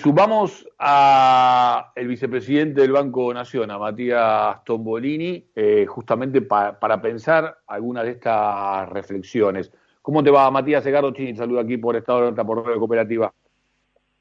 [0.00, 8.04] Sumamos a el vicepresidente del Banco Nación, a Matías Tombolini, eh, justamente para pensar algunas
[8.04, 9.72] de estas reflexiones.
[10.00, 11.34] ¿Cómo te va, Matías Egardo Chini?
[11.34, 13.34] Saludo aquí por Estado de Alerta por Radio Cooperativa.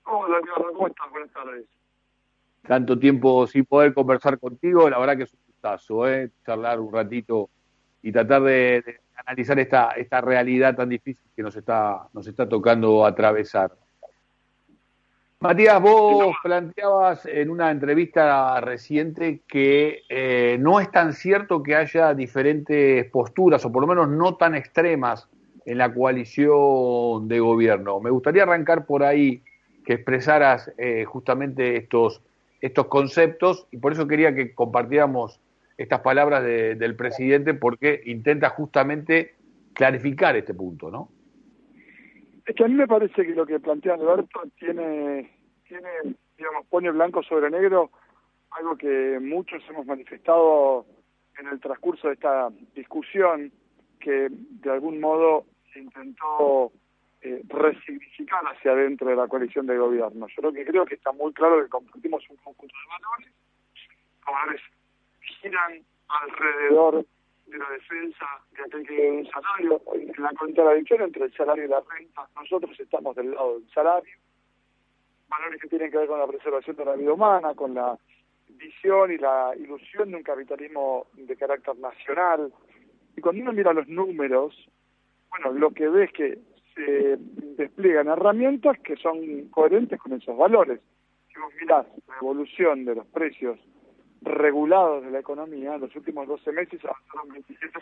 [0.06, 0.38] Hola,
[0.74, 1.12] ¿cómo estás?
[1.12, 1.66] Buenas tardes.
[2.68, 6.32] Tanto tiempo sin poder conversar contigo, la verdad que es un gustazo, ¿eh?
[6.44, 7.52] Charlar un ratito
[8.02, 12.50] y tratar de, de analizar esta, esta realidad tan difícil que nos está, nos está
[12.50, 13.74] tocando atravesar.
[15.40, 22.16] Matías, vos planteabas en una entrevista reciente que eh, no es tan cierto que haya
[22.16, 25.30] diferentes posturas, o por lo menos no tan extremas,
[25.68, 28.00] en la coalición de gobierno.
[28.00, 29.44] Me gustaría arrancar por ahí
[29.86, 32.22] que expresaras eh, justamente estos,
[32.62, 35.40] estos conceptos y por eso quería que compartiéramos
[35.78, 39.36] estas palabras del presidente porque intenta justamente
[39.74, 41.10] clarificar este punto, ¿no?
[42.48, 45.30] Es que a mí me parece que lo que plantea Alberto tiene,
[45.68, 45.90] tiene,
[46.38, 47.92] digamos, pone blanco sobre negro
[48.52, 50.86] algo que muchos hemos manifestado
[51.38, 53.52] en el transcurso de esta discusión,
[54.00, 56.72] que de algún modo se intentó
[57.22, 60.28] eh, resignificar hacia adentro de la coalición de gobierno.
[60.28, 63.34] Yo creo que creo que está muy claro que compartimos un conjunto de valores,
[64.26, 64.62] valores
[65.42, 67.06] giran alrededor
[67.48, 71.68] de la defensa de aquel que un salario, en la contradicción entre el salario y
[71.68, 74.16] la renta, nosotros estamos del lado del salario,
[75.30, 77.98] valores que tienen que ver con la preservación de la vida humana, con la
[78.50, 82.54] visión y la ilusión de un capitalismo de carácter nacional.
[83.16, 84.54] Y cuando uno mira los números,
[85.30, 86.40] bueno, lo que ve es que
[86.76, 90.80] se despliegan herramientas que son coherentes con esos valores.
[91.28, 93.60] Si vos mirás la evolución de los precios
[94.30, 97.82] regulados de la economía, en los últimos 12 meses avanzaron 27%,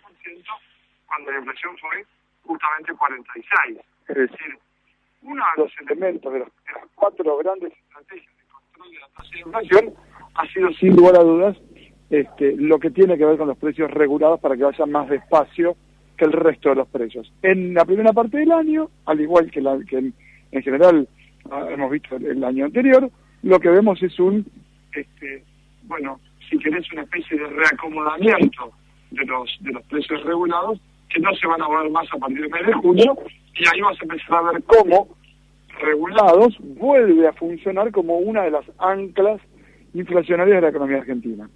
[1.07, 2.05] cuando la inflación fue
[2.43, 3.81] justamente 46%.
[4.07, 4.57] Es decir,
[5.23, 6.49] uno de los elementos de, las
[6.95, 9.93] cuatro grandes estrategias de control de la tasa de inflación
[10.35, 11.57] ha sido, sin lugar a dudas,
[12.09, 15.75] este, lo que tiene que ver con los precios regulados para que vayan más despacio
[16.17, 17.31] que el resto de los precios.
[17.41, 20.13] En la primera parte del año, al igual que, la, que en,
[20.51, 21.07] en general
[21.50, 23.09] ah, hemos visto el año anterior,
[23.41, 24.45] lo que vemos es un
[24.95, 25.44] este,
[25.83, 26.19] bueno,
[26.50, 28.72] si querés una especie de reacomodamiento
[29.11, 30.79] de los, de los precios regulados,
[31.09, 33.17] que no se van a mover más a partir del mes de junio,
[33.53, 35.07] y ahí vas a empezar a ver cómo
[35.79, 39.41] regulados vuelve a funcionar como una de las anclas
[39.94, 41.50] inflacionarias de la economía argentina.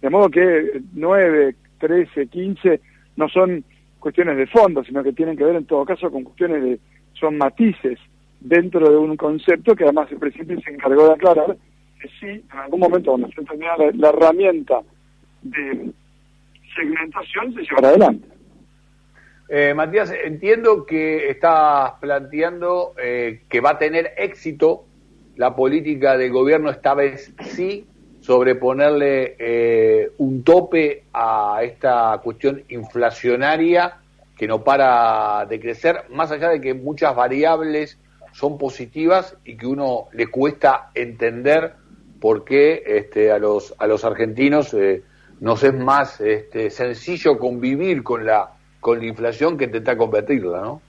[0.00, 2.80] De modo que 9, 13, 15
[3.16, 3.64] no son
[3.98, 6.80] cuestiones de fondo, sino que tienen que ver en todo caso con cuestiones de,
[7.14, 7.98] son matices
[8.40, 11.56] dentro de un concepto que además el presidente se encargó de aclarar
[12.00, 14.80] que sí, en algún momento cuando se tenía la, herramienta
[15.42, 15.90] de
[16.74, 18.28] segmentación, se llevará adelante.
[19.48, 24.84] Eh, Matías, entiendo que estás planteando eh, que va a tener éxito
[25.36, 27.86] la política del gobierno esta vez sí
[28.20, 33.98] sobre ponerle eh, un tope a esta cuestión inflacionaria
[34.36, 37.98] que no para de crecer, más allá de que muchas variables
[38.32, 41.74] son positivas y que uno le cuesta entender
[42.20, 45.02] por qué este, a, los, a los argentinos eh,
[45.40, 50.82] nos es más este, sencillo convivir con la, con la inflación que intentar combatirla, ¿no?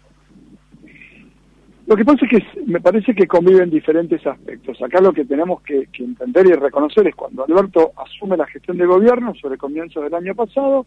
[1.88, 4.82] Lo que pasa es que me parece que conviven diferentes aspectos.
[4.82, 8.86] Acá lo que tenemos que, entender y reconocer es cuando Alberto asume la gestión de
[8.86, 10.86] gobierno sobre comienzos del año pasado,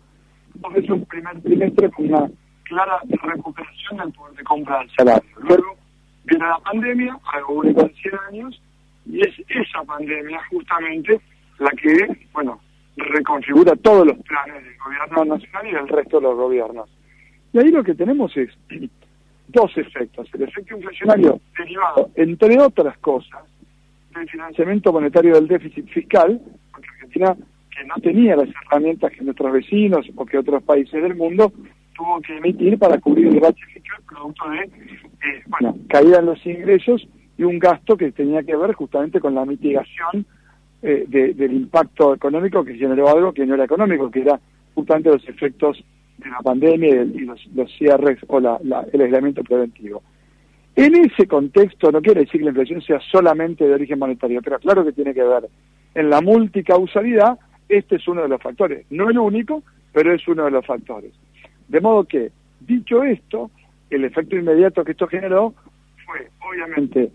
[0.74, 2.30] es un primer trimestre con una
[2.62, 5.30] clara recuperación del poder de compra del salario.
[5.42, 5.76] Luego
[6.24, 8.62] viene la pandemia, algo único en 100 años,
[9.06, 11.20] y es esa pandemia justamente
[11.58, 12.60] la que, bueno,
[12.96, 16.90] reconfigura todos los planes del gobierno nacional y del resto de los gobiernos.
[17.52, 18.50] Y ahí lo que tenemos es
[19.48, 20.28] dos efectos.
[20.34, 23.42] El efecto inflacionario derivado, entre otras cosas,
[24.14, 26.40] del financiamiento monetario del déficit fiscal,
[26.70, 27.36] porque Argentina,
[27.70, 31.52] que no tenía las herramientas que nuestros vecinos o que otros países del mundo,
[31.94, 36.44] tuvo que emitir para cubrir el bache fiscal producto de, eh, bueno, caída en los
[36.46, 37.06] ingresos
[37.36, 40.24] y un gasto que tenía que ver justamente con la mitigación
[40.82, 44.38] eh, del impacto económico que generó algo que no era económico, que era
[44.74, 45.82] justamente los efectos
[46.18, 47.40] de la pandemia y, los,
[47.76, 48.58] cierres o la,
[48.92, 50.02] el aislamiento preventivo.
[50.76, 54.58] En ese contexto no quiere decir que la inflación sea solamente de origen monetario, pero
[54.58, 55.48] claro que tiene que ver
[55.94, 57.38] en la multicausalidad,
[57.68, 61.12] este es uno de los factores, no el único, pero es uno de los factores.
[61.68, 63.50] De modo que, dicho esto,
[63.90, 65.54] el efecto inmediato que esto generó
[66.06, 67.10] fue obviamente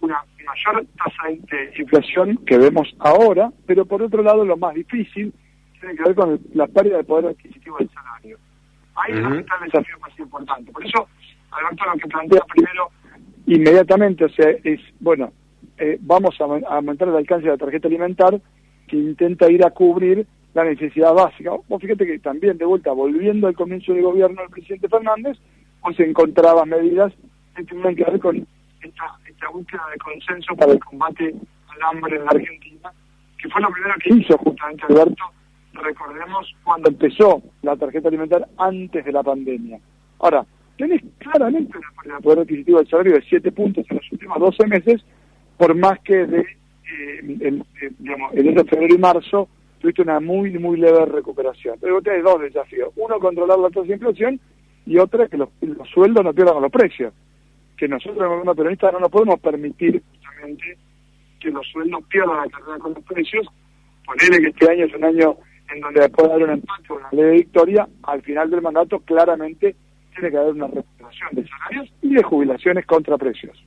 [0.00, 5.32] una mayor tasa de inflación que vemos ahora, pero por otro lado lo más difícil
[5.78, 8.38] tiene que ver con la pérdida de poder adquisitivo del salario.
[8.94, 10.72] Ahí es donde está el desafío más importante.
[10.72, 11.08] Por eso,
[11.50, 12.88] Alberto lo que plantea primero,
[13.46, 15.32] inmediatamente, o sea, es, bueno,
[15.78, 18.40] eh, vamos a, aumentar el alcance de la tarjeta alimentar
[18.86, 21.50] que intenta ir a cubrir la necesidad básica.
[21.68, 25.38] Vos fíjate que también, de vuelta, volviendo al comienzo del gobierno del presidente Fernández,
[25.80, 27.12] pues encontraba medidas
[27.54, 28.46] tenían que ver con
[28.80, 31.34] esta, esta búsqueda de consenso para el combate
[31.68, 32.92] al hambre en la Argentina,
[33.38, 35.24] que fue lo primero que hizo justamente Alberto,
[35.74, 39.78] recordemos, cuando empezó la tarjeta alimentar antes de la pandemia.
[40.18, 40.44] Ahora,
[40.76, 45.04] tenés claramente una poder adquisitivo del salario de 7 puntos en los últimos 12 meses,
[45.56, 47.64] por más que de, eh, en,
[47.98, 49.48] digamos, en febrero y marzo
[49.82, 51.76] tuviste una muy, muy leve recuperación.
[51.80, 52.92] Pero tenés dos desafíos.
[52.96, 54.40] Uno, controlar la tasa de inflación
[54.86, 55.48] y otra, que los,
[55.92, 57.12] sueldos no pierdan los precios.
[57.76, 60.78] Que nosotros, en el gobierno peronista, no nos podemos permitir justamente
[61.40, 63.46] que los sueldos pierdan la carrera con los precios.
[64.04, 65.36] Ponerle que este año es un año
[65.72, 69.00] en donde puede haber un empate o una ley de victoria, al final del mandato
[69.00, 69.74] claramente
[70.12, 73.64] tiene que haber una recuperación de salarios y de jubilaciones contra precios.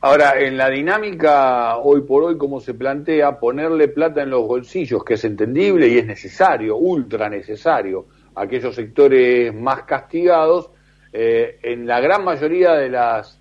[0.00, 5.04] Ahora, en la dinámica hoy por hoy, como se plantea, ponerle plata en los bolsillos,
[5.04, 10.71] que es entendible y es necesario, ultra necesario, aquellos sectores más castigados,
[11.12, 13.38] eh, en la gran mayoría de las,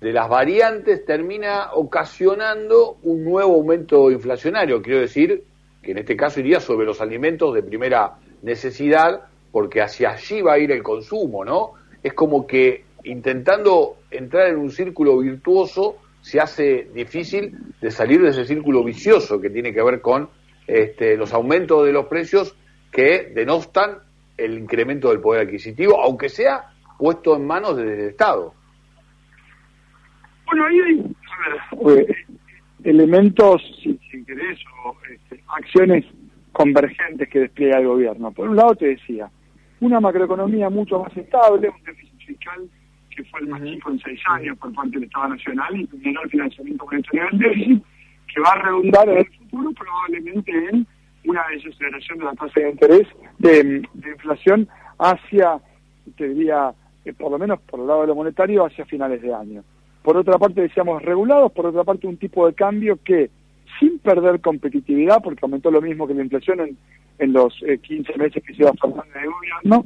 [0.00, 4.80] de las variantes termina ocasionando un nuevo aumento inflacionario.
[4.80, 5.44] Quiero decir
[5.82, 10.54] que en este caso iría sobre los alimentos de primera necesidad, porque hacia allí va
[10.54, 11.72] a ir el consumo, ¿no?
[12.02, 18.30] Es como que intentando entrar en un círculo virtuoso se hace difícil de salir de
[18.30, 20.28] ese círculo vicioso que tiene que ver con
[20.66, 22.56] este, los aumentos de los precios
[22.92, 23.98] que denostan
[24.36, 26.71] el incremento del poder adquisitivo, aunque sea
[27.02, 28.54] puesto en manos del Estado.
[30.46, 32.06] Bueno, ahí hay
[32.84, 36.04] elementos, si, si querés, o este, acciones
[36.52, 38.30] convergentes que despliega el gobierno.
[38.30, 39.28] Por un lado te decía,
[39.80, 42.70] una macroeconomía mucho más estable, un déficit fiscal
[43.10, 46.02] que fue el más chico en seis años por parte del Estado Nacional y un
[46.02, 47.84] menor financiamiento con este nivel de déficit,
[48.32, 50.86] que va a redundar en el futuro probablemente en
[51.24, 53.08] una desaceleración de la tasa de interés,
[53.38, 54.68] de, inflación
[55.00, 55.58] hacia,
[56.16, 56.72] te diría,
[57.18, 59.64] por lo menos por el lado de lo monetario, hacia finales de año.
[60.02, 63.30] Por otra parte, decíamos regulados, por otra parte, un tipo de cambio que,
[63.78, 66.76] sin perder competitividad, porque aumentó lo mismo que la inflación en,
[67.18, 69.84] en los 15 eh, meses que lleva Fernández de gobierno,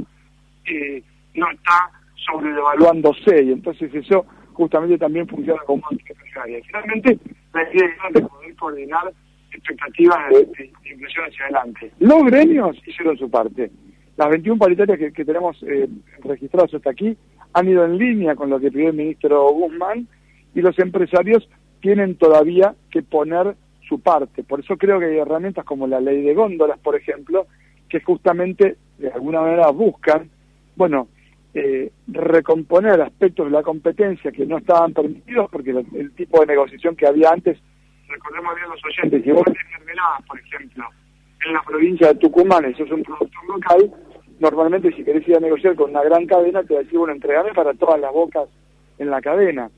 [0.65, 1.03] eh,
[1.35, 1.91] no está
[2.27, 4.25] sobredevaluándose y entonces eso
[4.55, 5.83] justamente también funciona como.
[5.93, 7.19] Y finalmente
[7.53, 9.13] la idea es de poder coordinar
[9.53, 11.91] expectativas de, inversión hacia adelante.
[11.99, 13.71] Los gremios hicieron su parte.
[14.17, 15.89] Las 21 paritarias que, tenemos eh,
[16.25, 17.17] registradas hasta aquí
[17.53, 20.07] han ido en línea con lo que pidió el ministro Guzmán
[20.55, 21.49] y los empresarios
[21.81, 23.55] tienen todavía que poner
[23.89, 24.43] su parte.
[24.43, 27.47] Por eso creo que hay herramientas como la ley de góndolas, por ejemplo,
[27.89, 30.31] que justamente de alguna manera buscan,
[30.75, 31.09] bueno,
[31.55, 36.97] eh, recomponer aspectos de la competencia que no estaban permitidos porque el, tipo de negociación
[36.97, 37.59] que había antes,
[38.09, 39.43] recordemos bien los oyentes, si vos
[40.27, 40.85] por ejemplo,
[41.47, 43.91] en la provincia de Tucumán, eso es un productor local,
[44.39, 47.75] normalmente si querés ir a negociar con una gran cadena te decir, bueno, entregame para
[47.75, 48.49] todas las bocas
[48.99, 49.71] en la cadena.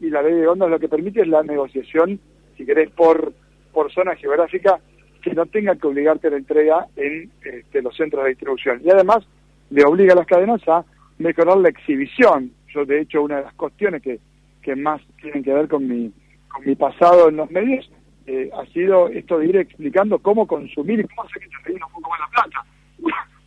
[0.00, 2.18] Y la ley de ondas lo que permite es la negociación,
[2.56, 3.32] si querés, por,
[3.72, 4.80] por zona geográfica,
[5.22, 8.80] que no tenga que obligarte a la entrega en este, los centros de distribución.
[8.82, 9.26] Y además
[9.70, 10.84] le obliga a las cadenas a
[11.18, 12.52] mejorar la exhibición.
[12.68, 14.18] Yo, de hecho, una de las cuestiones que,
[14.62, 16.10] que más tienen que ver con mi,
[16.48, 17.90] con mi pasado en los medios
[18.26, 21.80] eh, ha sido esto de ir explicando cómo consumir y cómo hacer que te un
[21.80, 22.64] poco más la plata.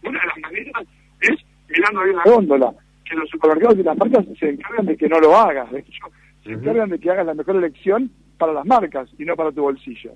[0.03, 0.83] Una, de las maneras
[1.22, 2.74] es mirando bien la góndola,
[3.05, 6.05] que los supermercados y las marcas se encargan de que no lo hagas, de hecho,
[6.43, 9.62] se encargan de que hagas la mejor elección para las marcas y no para tu
[9.62, 10.12] bolsillo.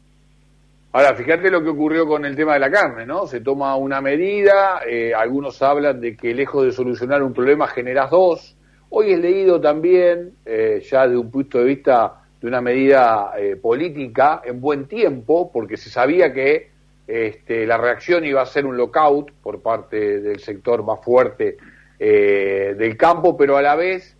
[0.93, 3.27] Ahora, fíjate lo que ocurrió con el tema de la carne, ¿no?
[3.27, 8.09] Se toma una medida, eh, algunos hablan de que lejos de solucionar un problema generas
[8.09, 8.55] dos.
[8.89, 13.57] Hoy he leído también, eh, ya de un punto de vista de una medida eh,
[13.57, 16.71] política, en buen tiempo, porque se sabía que
[17.07, 21.57] este, la reacción iba a ser un lockout por parte del sector más fuerte
[21.97, 24.15] del campo, pero a la vez,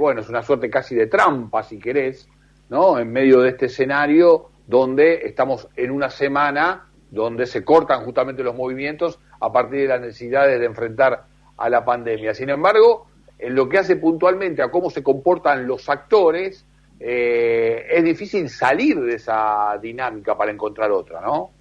[0.00, 2.26] bueno, es una suerte casi de trampa, si querés,
[2.70, 2.98] ¿no?
[2.98, 8.54] En medio de este escenario donde estamos en una semana donde se cortan justamente los
[8.54, 11.24] movimientos a partir de las necesidades de enfrentar
[11.56, 12.34] a la pandemia.
[12.34, 13.06] Sin embargo,
[13.38, 16.66] en lo que hace puntualmente a cómo se comportan los actores,
[17.00, 21.52] eh, es difícil salir de esa dinámica para encontrar otra, ¿no?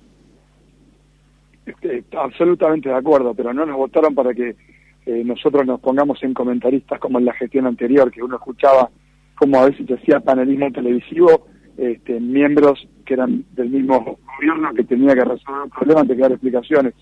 [1.67, 4.55] Este, absolutamente de acuerdo, pero no nos votaron para que
[5.05, 8.89] eh, nosotros nos pongamos en comentaristas como en la gestión anterior, que uno escuchaba
[9.35, 11.47] como a veces hacía panelismo televisivo
[11.77, 16.21] este, miembros que eran del mismo gobierno que tenía que resolver el problema antes que
[16.21, 16.93] dar explicaciones.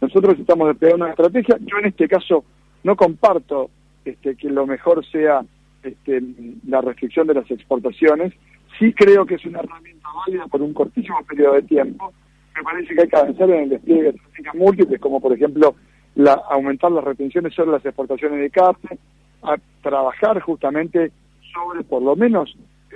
[0.00, 1.58] Nosotros estamos desplegando una estrategia.
[1.60, 2.44] Yo en este caso
[2.84, 3.70] no comparto
[4.04, 5.42] este, que lo mejor sea
[5.82, 6.22] este,
[6.68, 8.32] la restricción de las exportaciones,
[8.78, 12.12] sí creo que es una herramienta válida por un cortísimo periodo de tiempo.
[12.56, 15.74] Me parece que hay que avanzar en el despliegue de estrategias múltiples, como por ejemplo
[16.14, 18.98] la, aumentar las retenciones sobre las exportaciones de carne,
[19.42, 21.10] a trabajar justamente
[21.52, 22.54] sobre por lo menos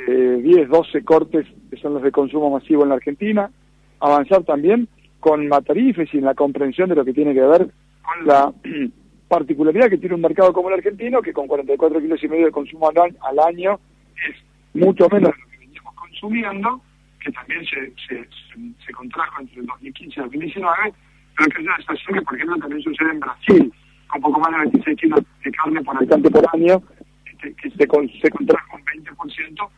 [0.08, 3.50] eh, 10, 12 cortes que son los de consumo masivo en la Argentina,
[4.00, 4.88] avanzar también
[5.20, 7.68] con matarifes y en la comprensión de lo que tiene que ver
[8.02, 8.52] con la
[9.28, 12.52] particularidad que tiene un mercado como el argentino, que con 44 kilos y medio de
[12.52, 13.80] consumo al, año
[14.28, 14.36] es
[14.74, 16.80] mucho menos de lo que veníamos consumiendo,
[17.26, 18.28] que también se, se,
[18.86, 20.94] se, contrajo entre el 2015 y el 2019,
[21.36, 23.72] pero que es una situación que, por ejemplo, también sucede en Brasil,
[24.06, 26.82] con poco más de 26 kilos de carne por habitante por año,
[27.26, 29.68] este, que, se, se contrajo un 20%,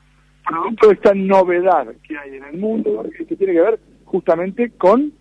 [0.47, 5.13] producto de esta novedad que hay en el mundo, que tiene que ver justamente con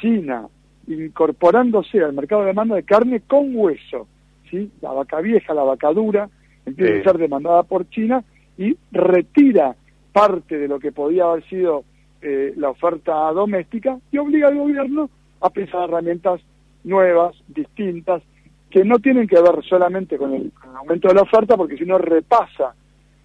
[0.00, 0.48] China,
[0.88, 4.08] incorporándose al mercado de demanda de carne con hueso.
[4.50, 4.70] ¿sí?
[4.80, 6.28] La vaca vieja, la vaca dura,
[6.66, 8.24] empieza a ser demandada por China
[8.56, 9.76] y retira
[10.12, 11.84] parte de lo que podía haber sido
[12.20, 15.10] eh, la oferta doméstica y obliga al gobierno
[15.40, 16.40] a pensar herramientas
[16.84, 18.22] nuevas, distintas,
[18.70, 21.98] que no tienen que ver solamente con el, aumento de la oferta, porque si uno
[21.98, 22.74] repasa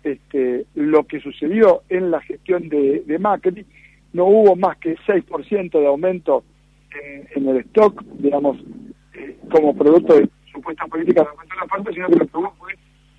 [0.03, 3.65] este, lo que sucedió en la gestión de, de Macri,
[4.13, 6.43] no hubo más que 6% de aumento
[7.35, 8.57] en, el stock, digamos,
[9.13, 12.37] eh, como producto de supuesta política de aumento de la oferta, sino que lo que
[12.37, 12.73] hubo fue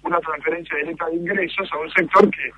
[0.05, 2.51] una transferencia directa de ingresos a un sector que,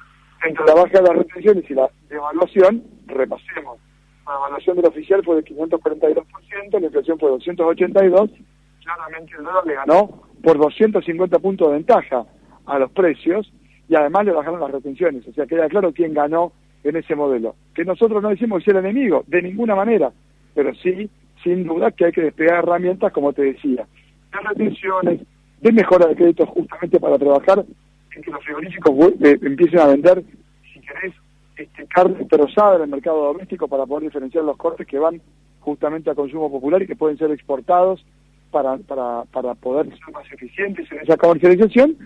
[0.48, 3.78] entre la baja de las retenciones y la devaluación, repasemos,
[4.26, 6.24] la evaluación del oficial fue de 542%,
[6.72, 8.30] la inflación fue de 282%,
[8.82, 12.24] claramente el dólar le ganó por 250 puntos de ventaja
[12.66, 13.52] a los precios
[13.88, 15.26] y además le bajaron las retenciones.
[15.28, 16.52] O sea, queda claro quién ganó
[16.84, 17.54] en ese modelo.
[17.74, 20.12] Que nosotros no decimos que sea el enemigo, de ninguna manera
[20.56, 21.08] pero sí,
[21.44, 23.86] sin duda que hay que despegar herramientas, como te decía,
[24.32, 25.20] de retenciones,
[25.60, 27.64] de mejora de créditos justamente para trabajar
[28.16, 30.24] en que los frigoríficos eh, empiecen a vender,
[30.72, 31.14] si querés,
[31.56, 35.20] este, carne trozada en el mercado doméstico para poder diferenciar los cortes que van
[35.60, 38.04] justamente a consumo popular y que pueden ser exportados
[38.50, 41.96] para, para, para poder ser más eficientes en esa comercialización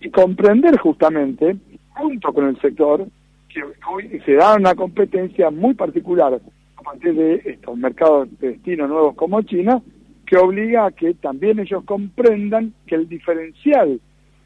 [0.00, 1.56] y comprender justamente,
[1.90, 3.06] junto con el sector,
[3.48, 6.40] que hoy se da una competencia muy particular
[6.76, 9.82] a partir de estos mercados de destino nuevos como China,
[10.26, 14.00] que obliga a que también ellos comprendan que el diferencial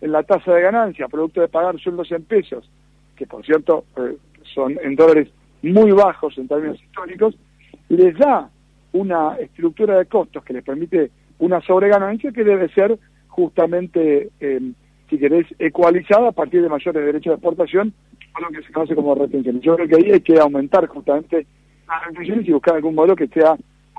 [0.05, 2.71] en la tasa de ganancia, producto de pagar sueldos en pesos,
[3.17, 4.19] que por cierto eh,
[4.55, 5.31] son en dólares
[5.63, 7.35] muy bajos en términos históricos,
[7.89, 8.51] les da
[8.93, 14.73] una estructura de costos que les permite una sobreganancia que debe ser justamente, eh,
[15.09, 17.95] si querés, ecualizada a partir de mayores derechos de exportación
[18.37, 19.59] o lo que se conoce como retención.
[19.63, 21.47] Yo creo que ahí hay que aumentar justamente
[21.89, 23.57] las y buscar algún modelo que sea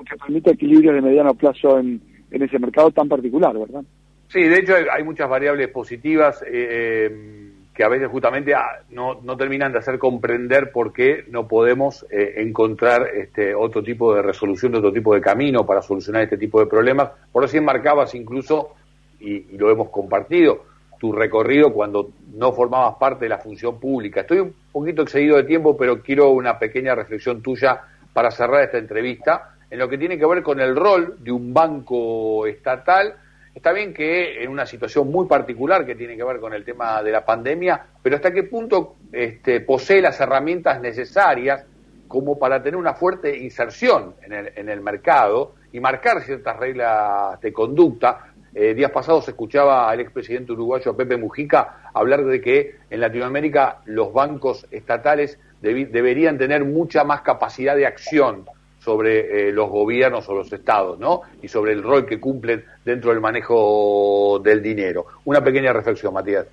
[0.08, 3.82] que permita equilibrio de mediano plazo en ese mercado tan particular, ¿verdad?
[4.28, 9.20] Sí, de hecho hay muchas variables positivas eh, eh, que a veces justamente ah, no,
[9.22, 14.22] no, terminan de hacer comprender por qué no podemos eh, encontrar este otro tipo de
[14.22, 17.10] resolución, otro tipo de camino para solucionar este tipo de problemas.
[17.30, 18.74] Por eso marcabas incluso,
[19.20, 20.64] y, y lo hemos compartido,
[20.98, 24.22] tu recorrido cuando no formabas parte de la función pública.
[24.22, 28.78] Estoy un poquito excedido de tiempo, pero quiero una pequeña reflexión tuya para cerrar esta
[28.78, 33.14] entrevista en lo que tiene que ver con el rol de un banco estatal.
[33.56, 37.02] Está bien que en una situación muy particular que tiene que ver con el tema
[37.02, 41.64] de la pandemia, pero hasta qué punto este, posee las herramientas necesarias
[42.06, 48.26] como para tener una fuerte inserción en el, mercado y marcar ciertas reglas de conducta.
[48.54, 54.12] Eh, días pasados escuchaba al expresidente uruguayo Pepe Mujica hablar de que en Latinoamérica los
[54.12, 58.44] bancos estatales deberían tener mucha más capacidad de acción
[58.86, 61.22] sobre eh, los gobiernos o los estados, ¿no?
[61.42, 65.06] Y sobre el rol que cumplen dentro del manejo del dinero.
[65.24, 66.46] Una pequeña reflexión, Matías.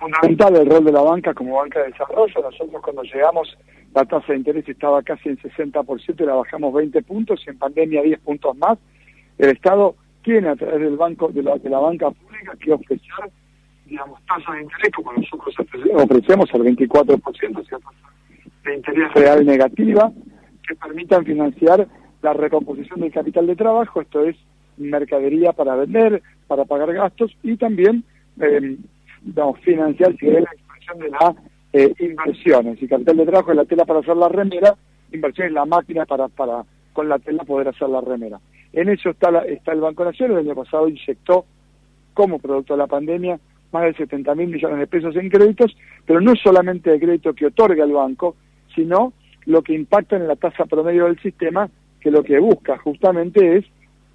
[0.00, 2.40] Fundamental el rol de la banca como banca de desarrollo.
[2.40, 3.54] Nosotros cuando llegamos
[3.94, 7.58] la tasa de interés estaba casi en 60% y la bajamos 20 puntos y en
[7.58, 8.78] pandemia 10 puntos más.
[9.36, 13.30] El Estado tiene a través del banco de la, de la banca pública que ofrecer
[13.84, 15.54] digamos tasas de interés como nosotros
[15.96, 17.78] ofrecemos al 24% sea,
[18.64, 20.10] de interés real negativa
[20.66, 21.86] que permitan financiar
[22.22, 24.36] la recomposición del capital de trabajo esto es
[24.76, 28.04] mercadería para vender para pagar gastos y también
[28.40, 28.76] eh,
[29.62, 31.34] financiar si la expansión de las
[31.72, 32.82] eh, inversiones.
[32.82, 34.74] Y capital de trabajo es la tela para hacer la remera
[35.12, 38.40] inversión en la máquina para para con la tela poder hacer la remera.
[38.72, 41.44] En eso está, está el Banco Nacional, el año pasado inyectó,
[42.14, 43.38] como producto de la pandemia,
[43.72, 47.46] más de 70 mil millones de pesos en créditos, pero no solamente el crédito que
[47.46, 48.36] otorga el banco,
[48.74, 49.12] sino
[49.46, 51.68] lo que impacta en la tasa promedio del sistema,
[52.00, 53.64] que lo que busca justamente es,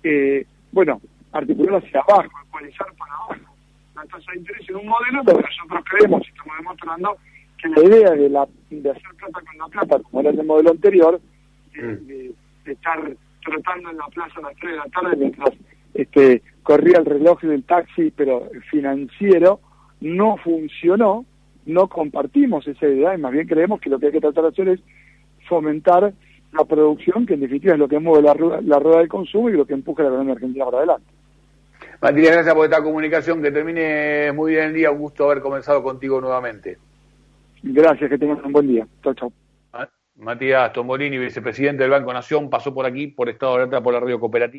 [0.04, 3.36] eh, bueno, articular hacia abajo, ecualizar para abajo
[3.96, 7.18] la tasa de interés en un modelo donde nosotros creemos y estamos demostrando
[7.58, 10.72] que la idea de, la, de hacer plata con la plata, como era el modelo
[10.72, 11.20] anterior,
[11.74, 12.34] de,
[12.66, 12.70] mm.
[12.70, 13.00] estar
[13.44, 15.50] trotando en la plaza a las 3 de la tarde mientras
[15.94, 19.60] este, corría el reloj del taxi, pero financiero,
[20.02, 21.26] no funcionó,
[21.66, 24.50] no compartimos esa idea y más bien creemos que lo que hay que tratar de
[24.50, 24.80] hacer es
[25.50, 26.14] fomentar
[26.54, 29.54] la producción, que en definitiva es lo que mueve la, la rueda del consumo y
[29.54, 31.12] lo que empuja la economía argentina para adelante.
[32.02, 35.84] Matías, gracias por esta comunicación, que termine muy bien el día, un gusto haber comenzado
[35.84, 36.78] contigo nuevamente.
[37.62, 38.88] Gracias, que tengan un buen día.
[39.04, 39.34] Chao, chao.
[40.16, 44.02] Matías Tombolini, vicepresidente del Banco Nación, pasó por aquí por Estado de Alerta por la
[44.02, 44.58] Radio Cooperativa.